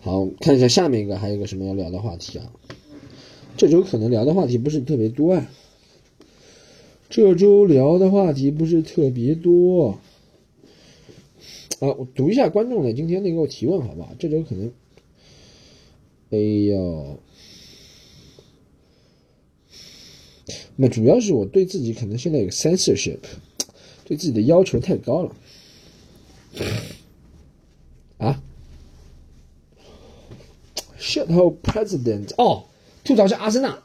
[0.00, 2.52] 好看一下下面一个，还有一个什么要聊的话题啊？
[3.56, 5.48] 这周可能聊的话题不是特别多啊。
[7.08, 9.98] 这周聊的话题不是特别多啊。
[11.80, 14.12] 我读一下观众的今天那个提问好不好？
[14.18, 14.70] 这周可能，
[16.34, 16.38] 哎
[16.70, 17.20] 呦。
[20.76, 23.20] 那主要是我对自己可能现在有个 censorship，
[24.04, 25.36] 对自己的要求太高了。
[28.18, 28.42] 啊
[30.98, 32.64] ，shit hole president 哦，
[33.04, 33.78] 吐槽下阿森纳。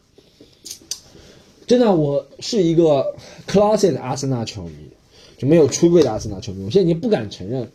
[1.67, 3.15] 真的，我是一个
[3.47, 4.89] closet 阿森纳球迷，
[5.37, 6.65] 就没有出柜的阿森纳球迷。
[6.65, 7.71] 我现在已经不敢承认，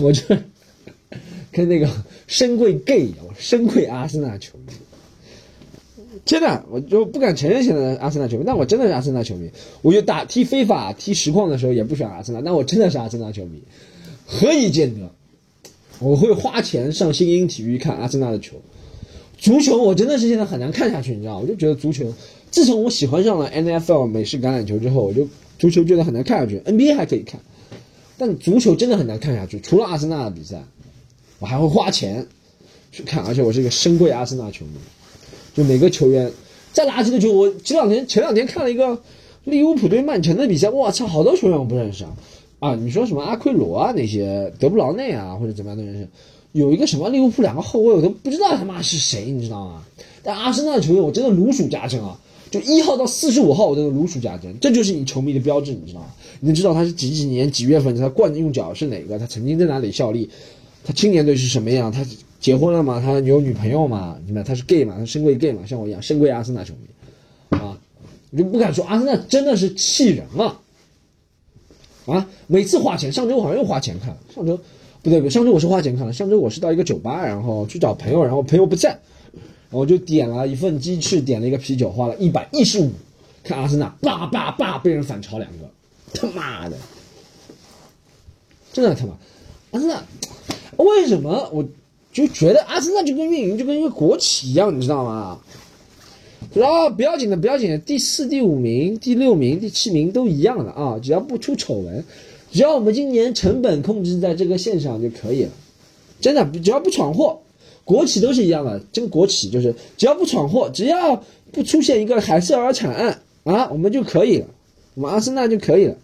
[0.00, 0.42] 我这
[1.52, 1.88] 跟那个
[2.26, 4.72] 深柜 gay 一样，深柜阿森纳球迷。
[6.24, 9.50] 真的，我就不敢承认现在阿森纳球迷，但我真的是阿森纳球迷。
[9.82, 13.62] 我就打踢非法、踢实况的时候也不选阿森纳，但我真的是阿森纳球迷。
[14.26, 15.10] 何以见得？
[15.98, 18.56] 我会花钱上新英体育看阿森纳的球。
[19.38, 22.12] 足球我真的是现在很难看下去，你知道我就觉得足球，
[22.50, 26.60] 自从我喜欢上了 NFL 美式橄榄球之后，我就足球觉得很难看下去。
[26.60, 27.40] NBA 还可以看，
[28.16, 29.58] 但足球真的很难看下去。
[29.58, 30.62] 除了阿森纳的比赛，
[31.42, 32.24] 我还会花钱
[32.92, 34.72] 去看，而且我是一个深贵阿森纳球迷。
[35.52, 36.30] 就每个球员
[36.72, 38.96] 再垃圾的球，我这两天前两天看了一个
[39.42, 42.16] 利物浦对曼城的比赛，我操，好多球员我不认识啊！
[42.60, 46.08] 啊，你说什么阿奎罗啊那些德布劳内啊或者怎么样的认识？
[46.52, 49.82] 有一个什么利物浦两个后卫我都不知道他妈是谁，你知道吗？
[50.22, 52.16] 但阿森纳球员我真的如数家珍啊！
[52.52, 56.06] 就一号到四十五号我都如数家珍，这就是你球迷的标志，你知道吗？
[56.38, 60.28] 你能知道他是几几年几月份，他惯用脚是哪个，他曾经在哪里效力，
[60.84, 62.04] 他青年队是什么样，他。
[62.42, 63.00] 结婚了嘛？
[63.00, 64.18] 他有女朋友嘛？
[64.26, 64.42] 明白？
[64.42, 64.96] 他是 gay 嘛？
[64.98, 65.64] 他深贵 gay 嘛？
[65.64, 67.78] 像我一样深贵阿森纳球迷，啊，
[68.32, 70.60] 我就不敢说阿森纳真的是气人啊！
[72.06, 74.56] 啊，每次花钱，上周好像又花钱看了，上周
[75.02, 78.98] 不对不对，上周我是花钱看了，上周我是到一个酒吧，然后去找朋友，然后朋友不在，
[79.70, 82.90] 我就点了一份鸡翅，点了一个啤酒，花了一百一十五，
[83.44, 85.70] 看阿森纳叭叭叭被人反超两个，
[86.12, 86.76] 他妈的，
[88.72, 89.12] 真的他妈，
[89.70, 90.02] 阿森纳
[90.76, 91.64] 为什么我？
[92.12, 95.40] 就觉得阿森纳就跟运营就跟一个国企一样，你知道吗？
[96.52, 102.04] 然后不要紧的，不要紧的，第四、第五名、第六名、第七名都一样的啊，只要不出丑闻，
[102.52, 105.50] 只要我们今年成本控制在这个线上就可以了。
[106.20, 107.40] 真的，只要不闯祸，
[107.82, 108.78] 国企都是一样的。
[108.92, 114.46] 真国企就是只要不闯祸，只要不出现一个海瑟尔惨案啊，我们就可以了，
[114.96, 115.96] 我们阿森纳就可以了。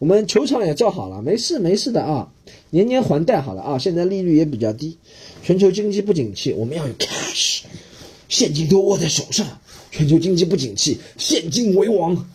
[0.00, 2.32] 我们球场也造好了，没事没事的啊，
[2.70, 4.96] 年年还贷好了啊，现在利率也比较低，
[5.42, 7.60] 全球经济不景气，我们要有 cash，
[8.28, 9.46] 现金都握在手上，
[9.90, 12.26] 全球经济不景气，现金为王。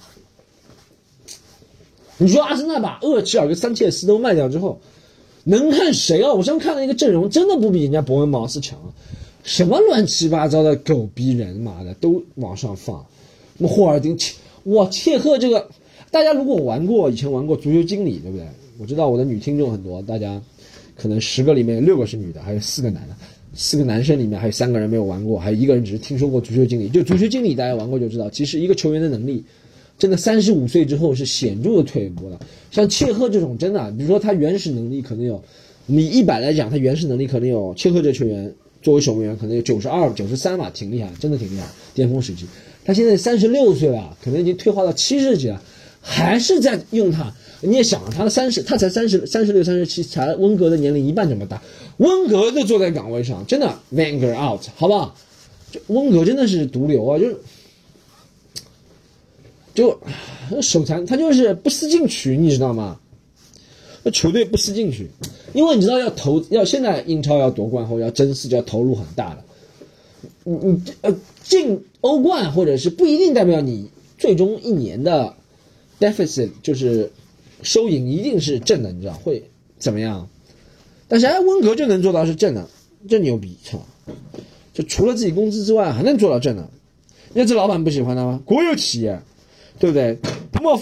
[2.17, 4.79] 你说阿森纳把厄齐尔跟桑切斯都卖掉之后，
[5.43, 6.31] 能看谁啊？
[6.31, 8.79] 我上看了一个阵容，真的不比人家伯恩茅斯强。
[9.43, 13.05] 什么乱七八糟的狗逼人，妈的都往上放。
[13.57, 15.69] 那么霍尔丁切，哇，切赫这个，
[16.15, 18.47] 大家如果玩过以前玩过足球经理，对不对？
[18.77, 20.41] 我知道我的女听众很多，大家
[20.95, 23.15] 可能十个里面有六个是女的，还有四个男的，
[23.53, 26.87] 四个男生里面还有三个人没有玩过，还有一个人只是听说过足球经理。
[26.87, 29.43] 就足球经理，大家玩过就知道，其实一个球员的能力。
[29.99, 32.39] 真的三十五岁之后是显著的退步了。
[32.71, 35.43] 像切赫这种，真的，比如说他原始能力可能有，
[35.85, 37.73] 你一百来讲，他原始能力可能有。
[37.75, 42.45] 切赫这球员作为守门员，可能有九十二、九十三吧，挺厉害，真的挺厉害，巅峰时期。
[42.85, 45.61] 他现在三十六岁了，可能已经退化到七十级了，
[46.05, 47.33] 还是在用他。
[47.61, 51.61] 你也想，他的三十，他才三十三十六、三十七，才温格的年龄一半这么大，
[51.97, 55.15] 温格都坐在岗位上，真的 Wenger out，好不好？
[55.71, 57.37] 就温格真的是毒瘤啊，就是。
[59.73, 59.99] 就
[60.61, 62.97] 手残，他就是不思进取，你知道吗？
[64.03, 65.09] 那球队不思进取，
[65.53, 69.43] 因为你知道要投，要现在英超要夺冠后要争四，就要投入很大的。
[70.45, 71.13] 你你呃
[71.43, 75.33] 进欧冠或者是不一定代表你最终一年的
[75.99, 77.11] deficit 就是
[77.61, 80.29] 收银一定是正的，你知道会怎么样？
[81.07, 82.67] 但是哎，温格就能做到是正的，
[83.07, 83.79] 真牛逼，操！
[84.73, 86.69] 就除了自己工资之外还能做到正的，
[87.33, 88.41] 那这老板不喜欢他吗？
[88.45, 89.21] 国有企业。
[89.77, 90.17] 对不对？
[90.53, 90.81] 不冒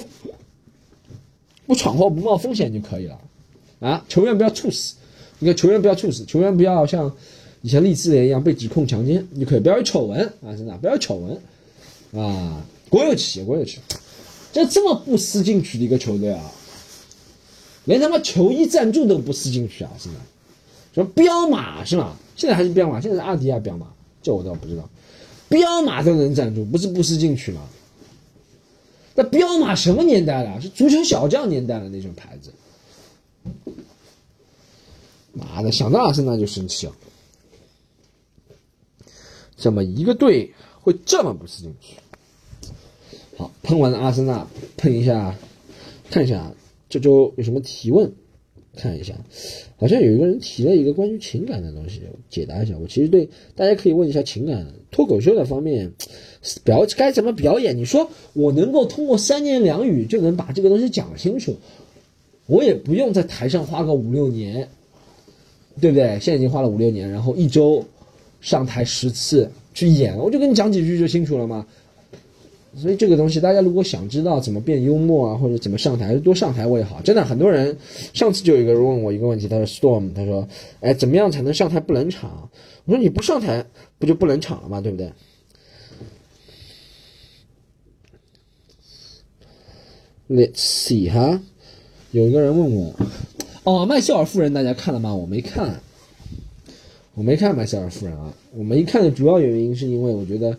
[1.66, 3.20] 不闯祸，不冒风险就可以了，
[3.80, 4.06] 啊！
[4.08, 4.94] 球员不要猝死，
[5.40, 7.12] 你看球员不要猝死，球员不要像
[7.64, 10.56] 以前利兹联一样被指控强奸，就可以不要有丑闻啊！
[10.56, 12.64] 真的不要有丑闻啊！
[12.88, 13.82] 国有企业，国有企业，
[14.54, 16.52] 这这么不思进取的一个球队啊，
[17.86, 19.92] 连他妈球衣赞助都不思进取啊！
[19.98, 20.20] 现在
[20.94, 22.16] 什么彪马是吗？
[22.38, 23.88] 现在还是彪马，现在是阿迪亚彪马，
[24.22, 24.88] 这我倒不知道，
[25.50, 27.68] 彪马都能赞助，不是不思进取吗？
[29.16, 30.62] 那彪马什么年代了？
[30.62, 32.54] 是足球小将年代的那种牌子。
[35.34, 36.94] 妈的，想到阿森纳就生气了。
[39.56, 41.96] 怎么一个队会这么不思进取？
[43.62, 45.36] 喷完了阿森纳，喷一下，
[46.10, 46.52] 看一下
[46.90, 48.12] 这周有什么提问，
[48.76, 49.14] 看一下。
[49.78, 52.74] 好像有一个人提了一个关于情感的东西，解答一下。
[52.82, 55.92] 我其实对大家可以问一下情感脱口秀的方面。
[56.66, 57.78] 表该怎么表演？
[57.78, 61.56] 你说我能够通过三言两语就能把这个东西讲清楚，
[62.48, 64.68] 我也不用在台上花个五六年，
[65.80, 66.20] 对不对？
[66.20, 67.86] 现在已经花了五六年，然后一周
[68.42, 71.66] 上台十次去演，我就跟你讲几句就清楚了吗？
[72.76, 77.02] 所以这个东西，大家如果想知道怎么变幽默啊，或者怎么上台，多上台我也好。
[77.02, 77.78] 真的，很多人
[78.14, 80.48] 上次就有一个人问我一个问题，他说：“Storm，他说，
[80.80, 82.50] 哎，怎么样才能上台不冷场？”
[82.86, 83.66] 我说：“你不上台
[84.00, 84.82] 不就不冷场了吗？
[84.82, 85.12] 对不对？”
[90.30, 91.42] Let's see 哈，
[92.12, 92.96] 有一个人问我，
[93.66, 95.14] 哦，麦瑟尔夫人大家看了吗？
[95.14, 95.80] 我没看，
[97.14, 98.34] 我没看麦瑟尔夫人啊。
[98.56, 100.58] 我没看的主要原因是因为我觉得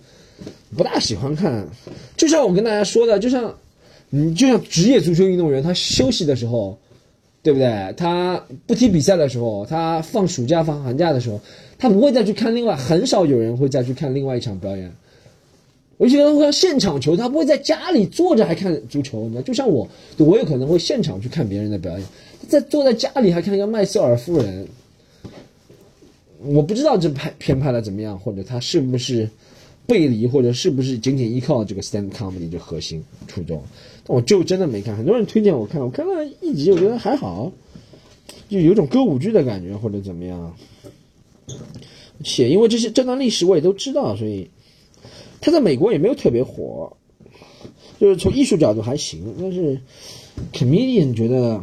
[0.77, 1.67] 不大喜欢看。
[2.17, 3.55] 就像我跟大家说的，就像
[4.11, 6.79] 你就像职业足球运动员，他休息的时候，
[7.43, 7.95] 对不对？
[7.97, 11.41] 他不踢比赛的时候，他放暑假放寒假的时候，
[11.79, 14.93] 他不会再去看另外，很少有人会再去看另外一场表演。
[15.99, 19.43] 尤其是现场球，他不会在家里坐着还看足球，你知道？
[19.43, 22.07] 就像我，我有可能会现场去看别人的表演，
[22.49, 24.67] 在坐在家里还看一个麦瑟尔夫人。
[26.47, 29.31] 我不知道这拍片拍的怎么样，或者他是不是
[29.87, 33.63] 背离，或者是不是仅仅依靠这个 stand comedy 这核心初衷。
[34.07, 37.53] 但我就真的没看，很多人推荐我看，我看了一集，我觉得还好，
[38.49, 40.57] 就有种歌舞剧的感觉，或者怎么样。
[42.23, 44.51] 且因为这些这段历史我也都知道，所以。
[45.41, 46.97] 他在美国也没有特别火，
[48.01, 49.79] 就是从艺术角度还行，但是
[50.55, 51.63] comedian 觉得，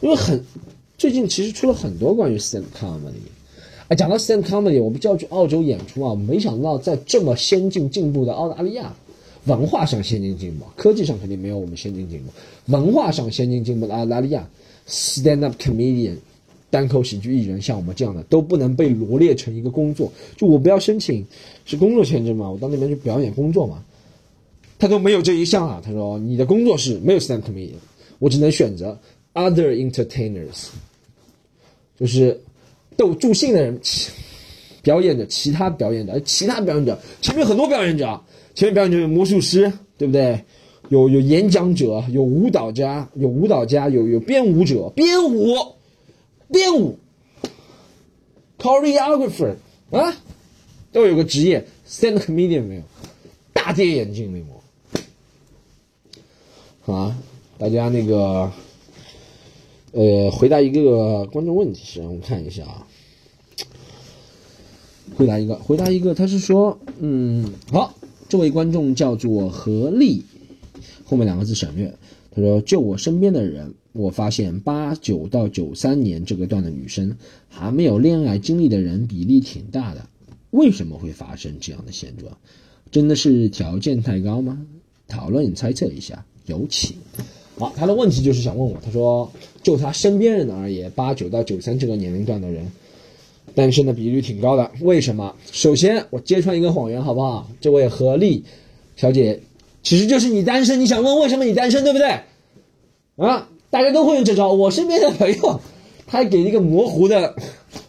[0.00, 0.44] 因为很
[0.98, 3.12] 最近其实出了很多关于 stand comedy，
[3.88, 8.94] 哎，讲到 stand comedy，我们就要去澳洲演出啊，没想到在这么先进进步的澳大利亚，
[9.44, 12.32] 文化上先进进步，科技上肯定没有我们先进进步，
[12.72, 14.48] 文化上先进进步的澳大利亚
[14.88, 16.16] stand up comedian。
[16.70, 21.24] 单口喜剧艺人像我们这样的都不能被罗列成一个工作，就我不要申请
[21.64, 23.84] 是工作签证嘛，我到那边去表演工作嘛，
[24.76, 25.80] 他都没有这一项啊。
[25.84, 27.74] 他说你的工作是没有 stand comedian，
[28.18, 28.98] 我只能选择
[29.34, 30.70] other entertainers，
[31.96, 32.40] 就是
[32.96, 33.80] 逗助兴的人
[34.82, 38.20] 表演的其他表演的其他表演者，前面很多表演者，
[38.54, 40.44] 前面表演者有魔术师，对不对？
[40.90, 45.56] 有有演讲者，有舞蹈家，有舞蹈家，有有编舞者，编舞，
[46.52, 46.98] 编舞
[48.58, 49.54] ，choreographer
[49.90, 50.14] 啊，
[50.92, 52.82] 都有个职业，stand comedian 没有，
[53.54, 54.40] 大跌眼镜那
[56.84, 57.16] 种，啊，
[57.56, 58.52] 大家那个，
[59.94, 62.84] 呃，回答一个观众问题，是让我看一下啊。
[65.16, 67.94] 回答一个，回答一个，他是说，嗯，好，
[68.28, 70.24] 这位观众叫做何丽，
[71.04, 71.94] 后面两个字省略。
[72.34, 77.16] 他说，就我身边的人，我发现八九到九三年这个段的女生，
[77.48, 80.04] 还没有恋爱经历的人比例挺大的。
[80.50, 82.36] 为什么会发生这样的现状？
[82.90, 84.66] 真的是条件太高吗？
[85.06, 86.96] 讨论猜测一下，有请。
[87.58, 89.30] 好，他的问题就是想问我，他说，
[89.62, 92.70] 就他身边人而言，八九到九三这个年龄段的人。
[93.54, 95.32] 单身的比率挺高的，为什么？
[95.52, 97.48] 首先，我揭穿一个谎言，好不好？
[97.60, 98.42] 这位何丽
[98.96, 99.38] 小姐，
[99.84, 100.80] 其实就是你单身。
[100.80, 102.08] 你想问为什么你单身，对不对？
[103.24, 104.52] 啊，大家都会用这招。
[104.52, 105.60] 我身边的朋友，
[106.04, 107.36] 他给了一个模糊的，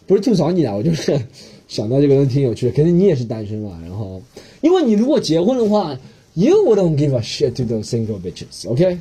[0.06, 1.20] 不是吐槽你啊，我就是
[1.66, 2.72] 想到这个东西挺有趣的。
[2.72, 3.76] 肯定你也是单身嘛。
[3.82, 4.22] 然后，
[4.60, 5.98] 因为你如果结婚的话
[6.34, 8.98] ，You wouldn't give a shit to the single bitches，OK？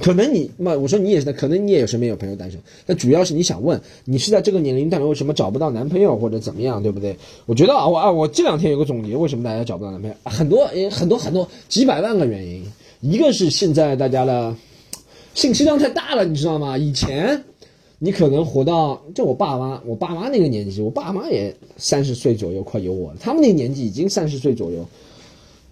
[0.00, 7.14] 可能你那我说你也是的，可能你也有身边有朋友单身，那主要是你想问，你是在这个年龄段为什么找不到男朋友或者怎么样，对不对？
[7.44, 10.16] 我觉得啊，我啊，我这两天有个总结，为什么大家找不到男朋友？
[10.24, 12.64] 很多，很多很多几百万个原因，
[13.02, 14.56] 一个是现在大家的
[15.34, 16.78] 信息量太大了，你知道吗？
[16.78, 17.44] 以前
[17.98, 24.86] 你可能活到就我爸妈，我爸妈那个年纪，我爸妈也三十岁左右快有我了，他们那个年纪已经三十岁左右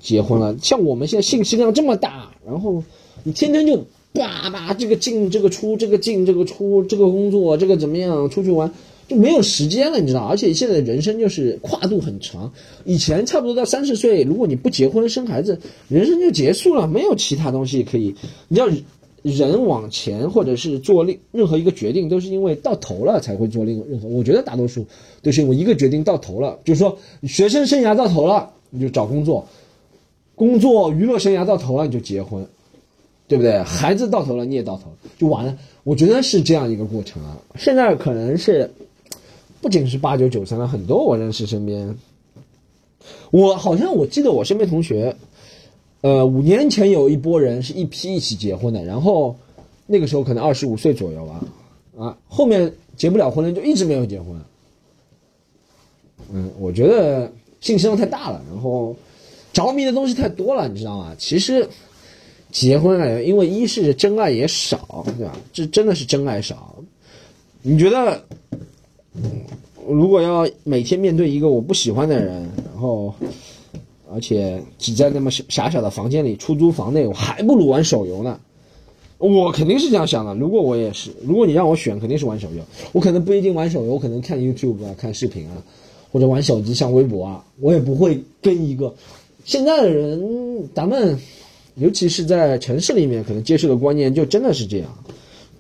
[0.01, 2.83] 结婚了，像我们现在信息量这么大，然后
[3.23, 3.83] 你天天就。
[4.13, 8.29] 叭叭，这个进这个出，这个进这个出，这个工作这个怎么样？
[8.31, 8.73] 出去玩
[9.07, 10.21] 就没有时间了，你知道？
[10.21, 12.53] 而且现在人生就是跨度很长。
[12.85, 18.15] 以前差不多到三十岁，如果你不结婚生孩子，人生就结束了，没有其他东西可以。
[18.49, 18.69] 你要
[19.23, 24.09] 人往前，或者是做另任何一个决定，都是因为到头了才会做另任何。
[24.09, 24.85] 我觉得大多数
[25.23, 29.47] 都是因为一个决定到头了，就是说学生生涯到头了，你就找工作；
[30.35, 32.47] 工作娱乐生涯到头了，你就结婚。
[33.29, 33.63] 对不对？
[33.63, 35.55] 孩子到头了，你也到头了，就完了。
[35.85, 37.37] 我觉得是这样一个过程啊。
[37.57, 38.71] 现在可能是，
[39.61, 41.95] 不仅是八九九三了，很多我认识身边，
[43.31, 45.15] 我好像我记得我身边同学，
[46.01, 49.37] 呃，五年前有一波人是一批一起结婚的，然后
[49.87, 51.45] 那个时候可能二十五岁左右吧，
[51.99, 54.41] 啊，后面结不了婚了，就一直没有结婚。
[56.33, 58.97] 嗯，我觉得信息量太大了，然后
[59.53, 61.15] 着迷的东西太多了，你知道吗？
[61.19, 61.69] 其实。
[62.51, 65.37] 结婚了，因为一是真爱也少，对吧？
[65.53, 66.75] 这真的是真爱少。
[67.61, 68.25] 你觉得，
[69.87, 73.15] 如果要每天面对一个我不喜欢的人，然后，
[74.11, 78.41] 而且只在那么狭小的房间里，出租房内，我还不如玩手游呢。
[79.19, 80.35] 我肯定是这样想的。
[80.35, 82.63] 如果我也是，如果你让我选，肯定是玩手游。
[82.93, 85.63] 我可能不一定玩手游，我可能看 YouTube 啊，看视频啊，
[86.11, 88.95] 或者玩手机上微博啊，我也不会跟一个
[89.45, 91.19] 现在的人，咱们。
[91.79, 94.89] 尤其是在城市里面，可能接受的观念就真的是这样，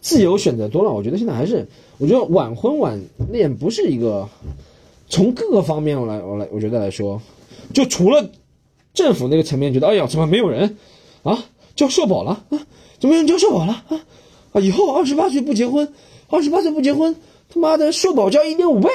[0.00, 0.90] 自由选择多了。
[0.90, 1.66] 我觉得现在还是，
[1.98, 3.00] 我觉得晚婚晚
[3.31, 4.28] 恋不是一个，
[5.09, 7.20] 从各个方面来我来我觉得来说，
[7.72, 8.28] 就除了
[8.94, 10.76] 政府那个层面觉得，哎呀，怎么没有人
[11.22, 11.44] 啊
[11.76, 12.59] 交社保了啊？
[12.98, 14.00] 怎么有人交社保了啊？
[14.52, 15.87] 啊，以后二十八岁不结婚，
[16.28, 17.14] 二十八岁不结婚，
[17.48, 18.88] 他妈的社保交一点五倍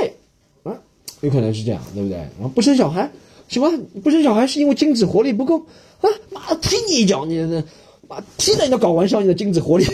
[0.63, 0.75] 啊？
[1.21, 2.17] 有可能是这样，对不对？
[2.17, 3.09] 然后不生小孩，
[3.53, 3.71] 什么
[4.03, 5.59] 不生小孩是因为精子活力不够？
[6.01, 6.55] 啊妈的！
[6.57, 7.63] 踢你一脚，你这
[8.09, 9.85] 妈踢的你都搞玩笑，你的精子活力，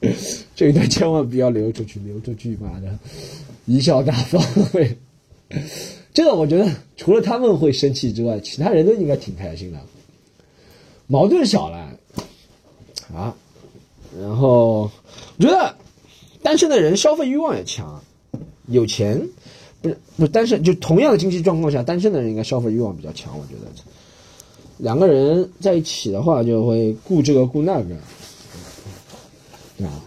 [0.54, 2.98] 这一段千万不要流出去，流出去妈的，
[3.66, 4.40] 贻笑大方。
[4.66, 4.96] 会，
[6.12, 9.80] 这个我觉得除了他们会生气之外，其他人都应该挺开心的，
[11.08, 11.90] 矛盾小了
[13.12, 13.34] 啊。
[14.20, 14.82] 然后
[15.36, 15.74] 我觉得
[16.40, 18.00] 单身的人消费欲望也强，
[18.68, 19.20] 有钱
[19.84, 23.70] 不是不是单身，就同样的经济状况下，单身的人应该消费欲望比较强，我觉得。
[24.78, 27.94] 两个人在一起的话，就会顾这个顾那个，
[29.86, 30.02] 啊，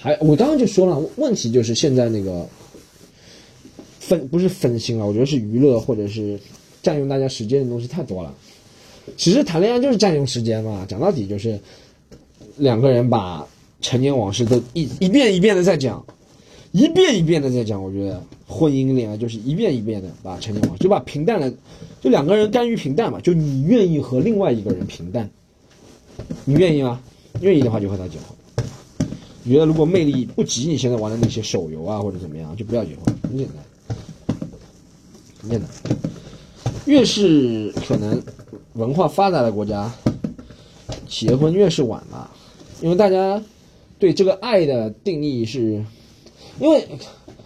[0.00, 2.48] 还我刚刚就说了，问题就是现在那个
[4.00, 6.40] 分不是分心了，我觉得是娱乐或者是
[6.82, 8.34] 占用大家时间的东西太多了。
[9.16, 11.60] 其实谈恋爱就是占用时间嘛，讲到底就是
[12.56, 13.46] 两个人把
[13.80, 16.04] 陈年往事都一一遍一遍的在讲。
[16.72, 21.52] 一遍一遍的在讲，我觉得婚姻恋爱就是一遍一遍的把陈年往，就把平淡的，
[22.00, 25.30] 就两个人甘于平淡嘛，就你愿意和另外一个人平淡，
[26.44, 27.00] 你愿意吗？
[27.40, 28.66] 愿意的话就和他结婚。
[29.44, 34.36] 你觉得如果魅力不及你现在玩的那些手游啊或者怎么样，就不要结婚，很简单，
[35.42, 35.68] 很简单。
[36.86, 38.22] 越是可能
[38.74, 39.92] 文化发达的国家，
[41.06, 42.30] 结婚越是晚嘛，
[42.80, 43.42] 因为大家
[43.98, 45.84] 对这个爱的定义是，
[46.60, 46.86] 因为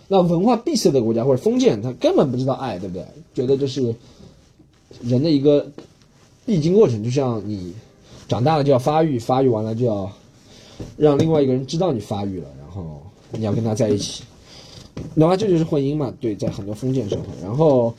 [0.09, 3.05] 那文化闭塞的国家或者封建，他根本不知道爱，对不对？
[3.35, 3.95] 觉得这是
[5.03, 5.67] 人的一个
[6.45, 7.75] 必经过程，就像你
[8.29, 10.11] 长大了就要发育，发育完了就要
[10.97, 13.03] 让另外一个人知道你发育了，然后
[13.33, 14.23] 你要跟他在一起。
[15.15, 16.13] 那么这就是婚姻嘛？
[16.21, 17.93] 对，在很多封建社会，然后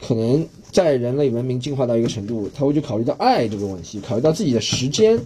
[0.00, 5.18] 可能在人类文明进化到一个程度，他会去考虑到爱这个问题，考虑到自己的时间，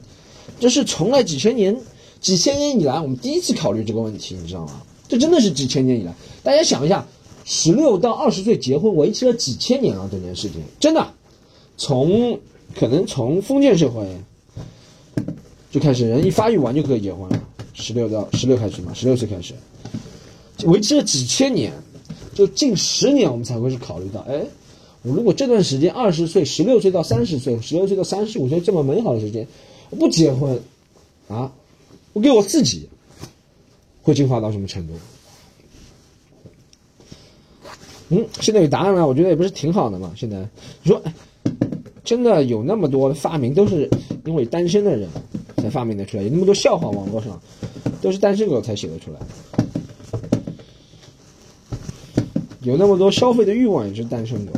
[0.58, 1.76] 这是从来几千年、
[2.20, 4.80] 几千年以来我们第一次考虑这个问题，你知道吗？
[5.10, 7.04] 这真的是几千年以来，大家想一下，
[7.44, 11.12] 十六到二十岁结婚维持了几千年了，这件事情真的，
[11.76, 12.38] 从
[12.76, 14.06] 可能从封建社会
[15.72, 17.42] 就开始，人一发育完就可以结婚了，
[17.74, 19.52] 十六到十六开始嘛，十六岁开始。
[20.66, 21.72] 维持了几千年，
[22.32, 24.44] 就近十年，我们才会去考虑到，哎，
[25.02, 29.48] 我如果这段时间二十岁、十六岁到三十岁、十六岁到三十五岁这么美好的时间，
[29.90, 30.62] 我不结婚，
[31.26, 31.50] 啊，
[32.12, 32.88] 我给我自己
[34.02, 34.94] 会进化到什么程度？
[38.10, 40.12] 嗯，现在有答案了，我觉得也不是挺好的嘛。
[40.16, 40.38] 现在
[40.82, 41.00] 你说，
[42.02, 43.88] 真的有那么多发明都是
[44.24, 45.08] 因为单身的人
[45.58, 47.40] 才发明的出来，有那么多笑话，网络上
[48.02, 49.20] 都是单身狗才写的出来。
[52.62, 54.52] 有那么多消费的欲望也是单身狗，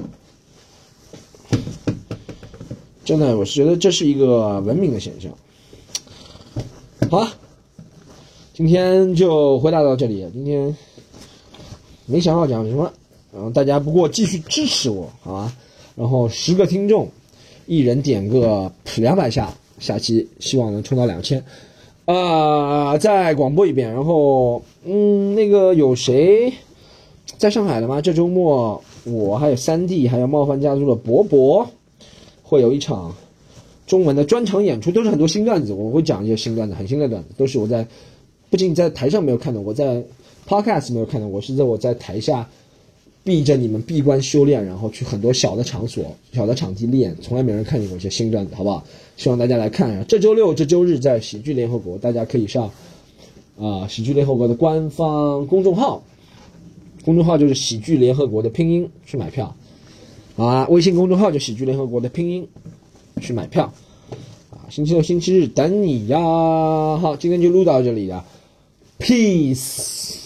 [3.05, 5.31] 真的，我是觉得这是一个文明的现象。
[7.11, 7.29] 好，
[8.55, 10.29] 今天就回答到这里。
[10.31, 10.77] 今天
[12.05, 12.93] 没想好讲什么，
[13.33, 15.57] 然后大家不过继续支持我，好吧？
[15.97, 17.09] 然后十个听众，
[17.67, 21.43] 一人点个两百下，下期希望能冲到两千。
[22.05, 26.53] 啊，再广播一遍，然后嗯，那个有谁？
[27.39, 28.03] 在上海的吗？
[28.03, 31.67] 这周末我还有三弟，还有冒犯家族的博博，
[32.43, 33.15] 会有一场
[33.87, 35.73] 中文的专场演出，都是很多新段子。
[35.73, 37.87] 我会讲一些新段子，很新的段子，都是我在
[38.53, 40.05] 不仅在台上没有看到，我在
[40.47, 42.47] podcast 没有看到，我是在我在台下
[43.25, 48.85] 逼着你们闭关修炼，然后去很多小的场所、小的场地练，从来没人看见过一些新段子，好不好？
[49.17, 50.05] 希望大家来看一下。
[50.05, 52.71] 这周六、这周日在喜剧联合国，大家可以上
[53.59, 56.03] 啊喜剧联合国的官方公众号。
[57.07, 59.57] 公众号就是喜剧联合国的拼音去买票，
[60.37, 62.47] 啊，微信公众号就喜剧联合国的拼音
[63.19, 63.73] 去买票，
[64.51, 66.19] 啊，星期六、星期日等你呀。
[66.99, 68.23] 好，今天就录到这里了
[69.03, 70.22] ，peace。